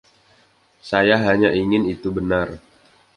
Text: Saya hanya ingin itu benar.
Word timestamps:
Saya 0.89 1.15
hanya 1.27 1.49
ingin 1.61 1.83
itu 1.95 2.09
benar. 2.17 2.47